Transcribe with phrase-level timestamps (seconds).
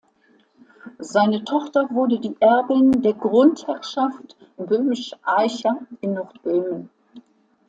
[0.97, 6.89] Seine Tochter wurde die Erbin der Grundherrschaft Böhmisch-Aicha in Nordböhmen.